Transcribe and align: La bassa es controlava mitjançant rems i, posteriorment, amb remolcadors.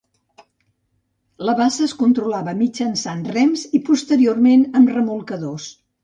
La 1.49 1.53
bassa 1.59 1.83
es 1.87 1.91
controlava 1.99 2.55
mitjançant 2.61 3.21
rems 3.35 3.65
i, 3.81 3.81
posteriorment, 3.91 4.63
amb 4.81 4.93
remolcadors. 4.97 5.69